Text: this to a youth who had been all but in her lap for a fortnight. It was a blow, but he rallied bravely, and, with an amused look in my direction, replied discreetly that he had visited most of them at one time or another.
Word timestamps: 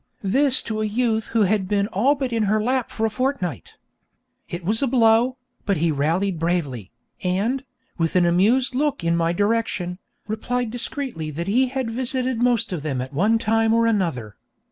this 0.23 0.63
to 0.63 0.81
a 0.81 0.85
youth 0.87 1.27
who 1.27 1.43
had 1.43 1.67
been 1.67 1.85
all 1.89 2.15
but 2.15 2.33
in 2.33 2.41
her 2.49 2.59
lap 2.59 2.89
for 2.89 3.05
a 3.05 3.09
fortnight. 3.11 3.75
It 4.49 4.65
was 4.65 4.81
a 4.81 4.87
blow, 4.87 5.37
but 5.63 5.77
he 5.77 5.91
rallied 5.91 6.39
bravely, 6.39 6.89
and, 7.21 7.63
with 7.99 8.15
an 8.15 8.25
amused 8.25 8.73
look 8.73 9.03
in 9.03 9.15
my 9.15 9.31
direction, 9.31 9.99
replied 10.27 10.71
discreetly 10.71 11.29
that 11.29 11.45
he 11.45 11.67
had 11.67 11.91
visited 11.91 12.41
most 12.41 12.73
of 12.73 12.81
them 12.81 12.99
at 12.99 13.13
one 13.13 13.37
time 13.37 13.75
or 13.75 13.85
another. 13.85 14.37